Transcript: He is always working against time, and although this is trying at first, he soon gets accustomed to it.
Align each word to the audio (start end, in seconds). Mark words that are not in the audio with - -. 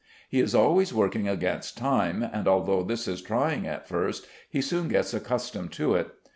He 0.29 0.39
is 0.39 0.55
always 0.55 0.91
working 0.95 1.27
against 1.27 1.77
time, 1.77 2.23
and 2.23 2.47
although 2.47 2.81
this 2.81 3.07
is 3.07 3.21
trying 3.21 3.67
at 3.67 3.87
first, 3.87 4.25
he 4.49 4.59
soon 4.59 4.87
gets 4.87 5.13
accustomed 5.13 5.71
to 5.73 5.93
it. 5.93 6.09